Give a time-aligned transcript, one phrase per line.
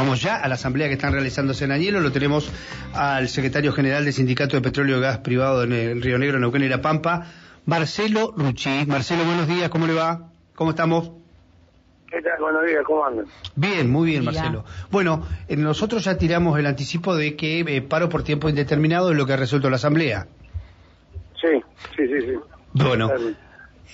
[0.00, 2.00] vamos ya a la asamblea que están realizándose en Añelo.
[2.00, 2.50] Lo tenemos
[2.94, 6.62] al secretario general del Sindicato de Petróleo y Gas Privado en el Río Negro, Neuquén
[6.62, 7.26] y La Pampa,
[7.66, 8.86] Marcelo Ruchi.
[8.86, 10.30] Marcelo, buenos días, ¿cómo le va?
[10.54, 11.10] ¿Cómo estamos?
[12.10, 12.40] ¿Qué tal?
[12.40, 13.26] Buenos días, ¿cómo andan?
[13.56, 14.64] Bien, muy bien, Marcelo.
[14.90, 19.18] Bueno, eh, nosotros ya tiramos el anticipo de que eh, paro por tiempo indeterminado es
[19.18, 20.28] lo que ha resuelto la asamblea.
[21.38, 21.62] Sí,
[21.94, 22.34] sí, sí, sí.
[22.72, 23.10] Bueno.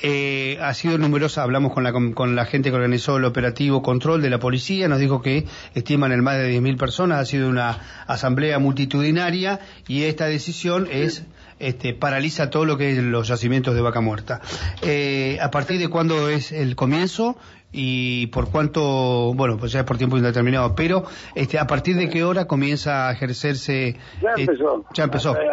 [0.02, 4.20] Eh, ha sido numerosa, hablamos con la, con la gente que organizó el operativo control
[4.20, 7.78] de la policía, nos dijo que estiman en más de 10.000 personas, ha sido una
[8.06, 11.24] asamblea multitudinaria y esta decisión es
[11.58, 14.40] este, paraliza todo lo que es los yacimientos de vaca muerta.
[14.82, 17.36] Eh, ¿A partir de cuándo es el comienzo
[17.72, 21.04] y por cuánto, bueno, pues ya es por tiempo indeterminado, pero
[21.34, 23.96] este, a partir de qué hora comienza a ejercerse?
[24.20, 24.84] Ya eh, empezó.
[24.92, 25.36] ya empezó.
[25.36, 25.46] Eh,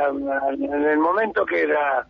[0.54, 2.06] En el momento que la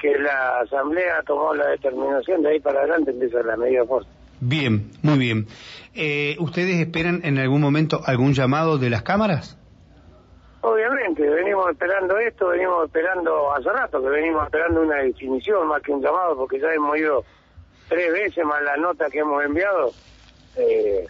[0.00, 4.10] que la asamblea tomó la determinación, de ahí para adelante empieza la medida de fuerza.
[4.40, 5.46] Bien, muy bien.
[5.94, 9.58] Eh, ¿Ustedes esperan en algún momento algún llamado de las cámaras?
[10.62, 15.92] Obviamente, venimos esperando esto, venimos esperando hace rato, que venimos esperando una definición más que
[15.92, 17.24] un llamado, porque ya hemos ido
[17.88, 19.92] tres veces más la nota que hemos enviado,
[20.56, 21.06] eh,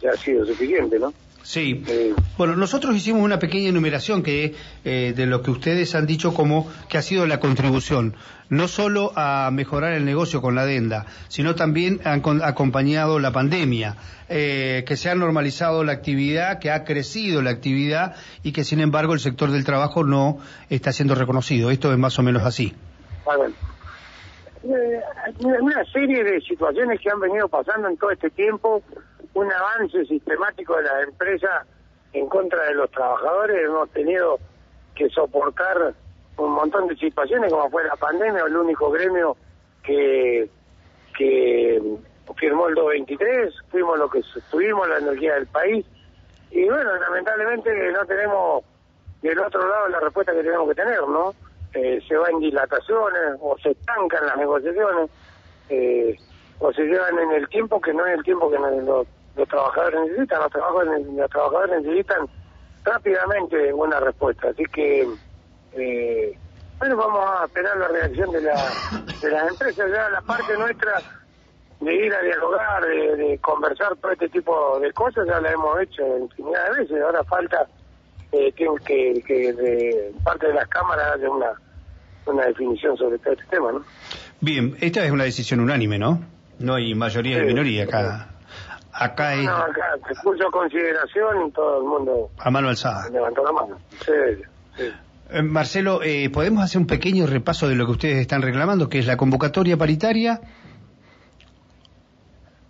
[0.00, 1.12] ya ha sido suficiente, ¿no?
[1.42, 1.82] Sí.
[1.88, 4.54] Eh, Bueno, nosotros hicimos una pequeña enumeración que
[4.84, 8.14] eh, de lo que ustedes han dicho como que ha sido la contribución,
[8.48, 13.32] no solo a mejorar el negocio con la adenda, sino también han con- acompañado la
[13.32, 13.96] pandemia,
[14.28, 18.80] eh, que se ha normalizado la actividad, que ha crecido la actividad y que sin
[18.80, 20.38] embargo el sector del trabajo no
[20.70, 21.70] está siendo reconocido.
[21.72, 22.72] Esto es más o menos así.
[23.26, 23.50] a ver.
[24.64, 25.00] Eh,
[25.60, 28.80] una serie de situaciones que han venido pasando en todo este tiempo,
[29.34, 31.66] un avance sistemático de las empresas
[32.12, 34.38] en contra de los trabajadores, hemos tenido
[34.94, 35.94] que soportar
[36.36, 39.36] un montón de situaciones como fue la pandemia, el único gremio
[39.82, 40.48] que,
[41.16, 41.80] que
[42.36, 45.86] firmó el 223, fuimos lo que tuvimos, la energía del país,
[46.50, 48.64] y bueno, lamentablemente no tenemos
[49.22, 51.34] del otro lado la respuesta que tenemos que tener, ¿no?
[51.74, 55.10] Eh, se va en dilataciones o se estancan las negociaciones
[55.70, 56.14] eh,
[56.58, 59.06] o se llevan en el tiempo que no es el tiempo que los,
[59.36, 60.40] los trabajadores necesitan.
[60.40, 62.26] Los trabajadores, los trabajadores necesitan
[62.84, 64.48] rápidamente una respuesta.
[64.48, 65.08] Así que,
[65.74, 66.38] eh,
[66.78, 68.54] bueno, vamos a esperar la reacción de, la,
[69.20, 69.90] de las empresas.
[69.90, 71.00] Ya la parte nuestra
[71.80, 75.80] de ir a dialogar, de, de conversar todo este tipo de cosas, ya la hemos
[75.80, 77.02] hecho infinidad de veces.
[77.02, 77.66] Ahora falta
[78.32, 81.52] eh, que, que, que de parte de las cámaras haya una,
[82.26, 83.84] una definición sobre todo este tema, ¿no?
[84.40, 86.20] Bien, esta es una decisión unánime, ¿no?
[86.58, 87.46] No hay mayoría ni Sí.
[87.48, 88.28] minoría acá.
[88.92, 93.08] Acá es No, acá se puso consideración y todo el mundo a mano alzada.
[93.10, 93.78] levantó la mano.
[94.04, 94.12] Sí,
[94.76, 94.92] sí.
[95.30, 98.98] Eh, Marcelo, eh, ¿podemos hacer un pequeño repaso de lo que ustedes están reclamando, que
[98.98, 100.40] es la convocatoria paritaria?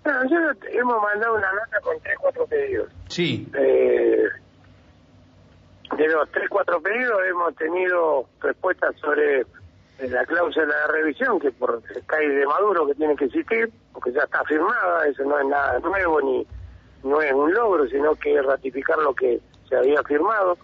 [0.04, 2.88] Bueno, nosotros hemos mandado una nota con tres, cuatro pedidos.
[3.08, 3.48] Sí.
[3.54, 4.24] Eh,
[5.96, 9.44] de los tres, cuatro pedidos hemos tenido respuestas sobre
[10.10, 14.22] la cláusula de revisión, que por cae de Maduro que tiene que existir, porque ya
[14.22, 16.46] está firmada, eso no es nada nuevo ni
[17.04, 20.56] no es un logro, sino que es ratificar lo que se había firmado.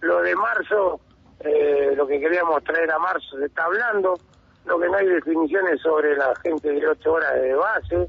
[0.00, 1.00] Lo de marzo,
[1.40, 4.18] eh, lo que queríamos traer a marzo se está hablando,
[4.64, 8.08] lo que no hay definiciones sobre la gente de ocho horas de base,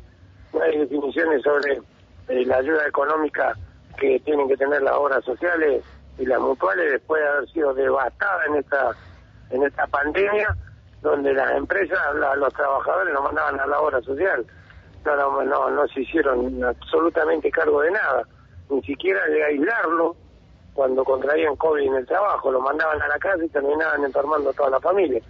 [0.53, 1.81] no hay definiciones sobre
[2.29, 3.53] eh, la ayuda económica
[3.97, 5.84] que tienen que tener las obras sociales
[6.17, 8.95] y las mutuales después de haber sido devastadas en esta
[9.50, 10.56] en esta pandemia
[11.02, 14.46] donde las empresas la- los trabajadores los mandaban a la obra social
[15.06, 18.24] no, no no se hicieron absolutamente cargo de nada
[18.69, 20.16] ni siquiera de aislarlo
[20.74, 24.53] cuando contraían COVID en el trabajo lo mandaban a la casa y terminaban enfermando a
[24.53, 25.22] toda la familia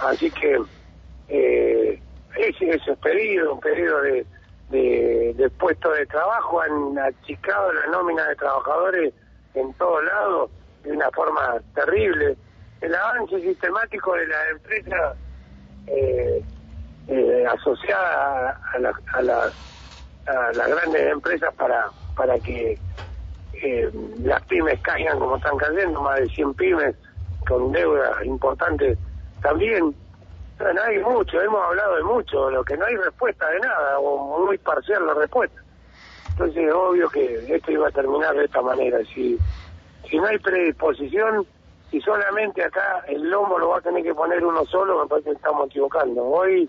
[0.00, 0.58] así que
[1.28, 2.00] eh,
[2.36, 4.26] ese es el pedido, un pedido de,
[4.70, 9.14] de, de puestos de trabajo, han achicado la nómina de trabajadores
[9.54, 10.50] en todos lados
[10.82, 12.36] de una forma terrible.
[12.80, 15.16] El avance sistemático de las empresas
[15.86, 16.44] eh,
[17.06, 19.54] eh, asociadas a, la- a, las,
[20.26, 22.78] a las grandes empresas para, para que
[23.52, 23.90] eh,
[24.22, 26.96] las pymes caigan como están cayendo, más de 100 pymes
[27.46, 28.98] con deudas importantes
[29.42, 29.94] también.
[30.58, 34.44] Bueno, hay mucho, hemos hablado de mucho, lo que no hay respuesta de nada, o
[34.46, 35.60] muy parcial la respuesta.
[36.30, 38.98] Entonces es obvio que esto iba a terminar de esta manera.
[39.14, 39.38] Si,
[40.08, 41.46] si no hay predisposición,
[41.94, 45.30] si solamente acá el lomo lo va a tener que poner uno solo, me parece
[45.30, 46.24] que estamos equivocando.
[46.24, 46.68] Hoy,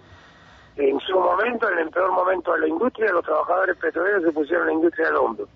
[0.76, 4.68] en su momento, en el peor momento de la industria, los trabajadores petroleros se pusieron
[4.68, 5.48] la industria al hombro.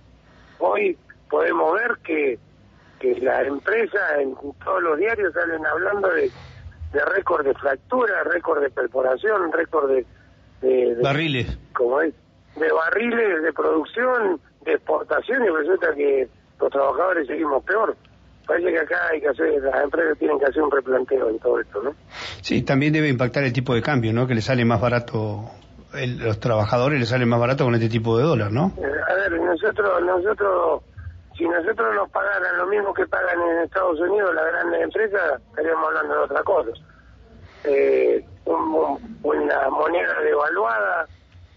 [0.58, 0.98] Hoy
[1.30, 2.40] podemos ver que,
[3.00, 4.34] que las empresas en
[4.64, 6.32] todos los diarios salen hablando de,
[6.92, 10.06] de récord de fractura, récord de perforación, récord de,
[10.62, 11.60] de, de- Barriles.
[11.76, 12.16] como es,
[12.56, 16.28] de barriles de producción, exportación y resulta que
[16.60, 17.96] los trabajadores seguimos peor.
[18.50, 21.60] Parece que acá hay que hacer, las empresas tienen que hacer un replanteo en todo
[21.60, 21.94] esto, ¿no?
[22.42, 24.26] Sí, también debe impactar el tipo de cambio, ¿no?
[24.26, 25.52] Que le sale más barato,
[25.94, 28.74] el, los trabajadores les sale más barato con este tipo de dólar, ¿no?
[28.80, 30.82] Eh, a ver, nosotros, nosotros,
[31.38, 35.88] si nosotros nos pagaran lo mismo que pagan en Estados Unidos las grandes empresas, estaríamos
[35.88, 36.72] hablando de otra cosa.
[37.66, 41.06] Eh, una moneda devaluada,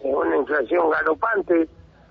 [0.00, 1.66] una inflación galopante,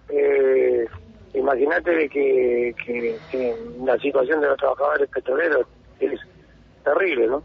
[0.10, 0.88] eh,
[1.34, 5.68] imagínate que, que, la situación de los trabajadores petroleros
[6.00, 6.20] es
[6.84, 7.44] terrible, ¿no?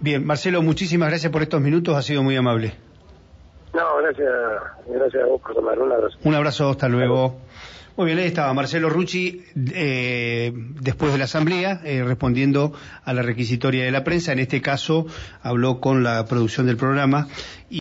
[0.00, 2.74] Bien, Marcelo, muchísimas gracias por estos minutos, ha sido muy amable.
[3.74, 4.32] No, gracias,
[4.86, 6.16] gracias a vos por tomar un abrazo.
[6.24, 7.36] Un abrazo, hasta luego.
[7.96, 9.42] Muy bien, ahí estaba Marcelo Rucci
[9.74, 14.32] eh, después de la asamblea eh, respondiendo a la requisitoria de la prensa.
[14.32, 15.06] En este caso
[15.40, 17.28] habló con la producción del programa.
[17.70, 17.74] Y